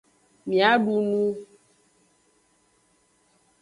Mia 0.47 0.71
du 0.83 0.95
nu. 1.09 1.21